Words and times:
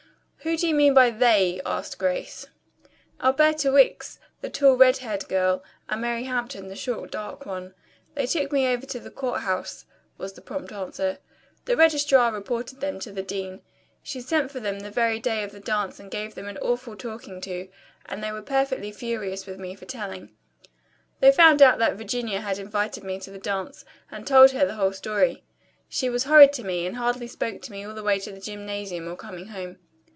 "Who 0.43 0.57
do 0.57 0.67
you 0.67 0.73
mean 0.73 0.95
by 0.95 1.11
'they'?" 1.11 1.61
asked 1.67 1.99
Grace. 1.99 2.47
"Alberta 3.21 3.71
Wicks, 3.71 4.17
the 4.41 4.49
tall 4.49 4.73
red 4.73 4.97
haired 4.97 5.27
girl, 5.27 5.63
and 5.87 6.01
Mary 6.01 6.23
Hampton, 6.23 6.67
the 6.67 6.75
short 6.75 7.11
dark 7.11 7.45
one. 7.45 7.75
They 8.15 8.25
took 8.25 8.51
me 8.51 8.67
over 8.67 8.87
to 8.87 8.99
the 8.99 9.11
court 9.11 9.41
house," 9.41 9.85
was 10.17 10.33
the 10.33 10.41
prompt 10.41 10.71
answer. 10.71 11.19
"The 11.65 11.77
registrar 11.77 12.31
reported 12.33 12.79
them 12.81 12.99
to 13.01 13.11
the 13.11 13.21
dean. 13.21 13.61
She 14.01 14.19
sent 14.19 14.49
for 14.49 14.59
them 14.59 14.79
the 14.79 14.89
very 14.89 15.19
day 15.19 15.43
of 15.43 15.51
the 15.51 15.59
dance 15.59 15.99
and 15.99 16.09
gave 16.09 16.33
them 16.33 16.47
an 16.47 16.57
awful 16.57 16.95
talking 16.95 17.39
to 17.41 17.69
and 18.07 18.23
they 18.23 18.31
were 18.31 18.41
perfectly 18.41 18.91
furious 18.91 19.45
with 19.45 19.59
me 19.59 19.75
for 19.75 19.85
telling. 19.85 20.31
They 21.19 21.31
found 21.31 21.61
out 21.61 21.77
that 21.77 21.97
Virginia 21.97 22.41
had 22.41 22.57
invited 22.57 23.03
me 23.03 23.19
to 23.19 23.29
the 23.29 23.37
dance, 23.37 23.85
and 24.09 24.25
told 24.25 24.49
her 24.53 24.65
the 24.65 24.73
whole 24.73 24.91
story. 24.93 25.43
She 25.87 26.09
was 26.09 26.23
horrid 26.23 26.51
to 26.53 26.63
me, 26.63 26.87
and 26.87 26.95
hardly 26.95 27.27
spoke 27.27 27.61
to 27.61 27.71
me 27.71 27.83
all 27.85 27.93
the 27.93 28.01
way 28.01 28.17
to 28.17 28.31
the 28.31 28.41
gymnasium 28.41 29.07
or 29.07 29.15
coming 29.15 29.49
home. 29.49 29.77